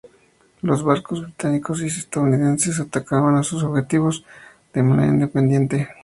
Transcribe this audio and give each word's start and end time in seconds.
Los 0.63 0.83
barcos 0.83 1.21
británicos 1.21 1.79
y 1.83 1.85
estadounidenses 1.85 2.79
atacaban 2.79 3.35
a 3.35 3.43
sus 3.43 3.61
objetivos 3.61 4.25
de 4.73 4.81
manera 4.81 5.13
independiente. 5.13 5.89